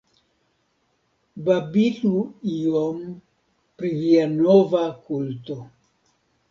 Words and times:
Babilu 1.49 2.15
iom 2.55 3.05
pri 3.83 3.95
via 4.01 4.27
nova 4.35 4.85
kulto. 5.05 5.65